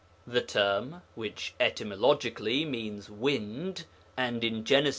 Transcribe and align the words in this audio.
The 0.25 0.41
term, 0.41 1.03
which 1.13 1.53
etymologically 1.59 2.65
means 2.65 3.07
'wind,' 3.07 3.85
and 4.17 4.43
in 4.43 4.63
Gen. 4.63 4.87
i. 4.87 4.89